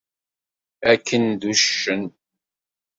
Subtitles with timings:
[0.91, 2.03] Akken d uccen!